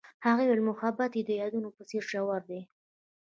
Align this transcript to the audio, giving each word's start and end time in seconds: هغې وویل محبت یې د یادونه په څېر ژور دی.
هغې 0.25 0.45
وویل 0.47 0.61
محبت 0.69 1.11
یې 1.17 1.23
د 1.27 1.31
یادونه 1.41 1.69
په 1.75 1.81
څېر 1.89 2.03
ژور 2.11 2.41
دی. 2.49 2.61